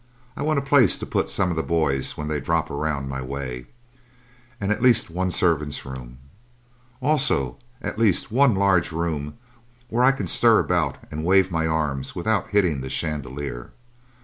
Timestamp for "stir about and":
10.25-11.23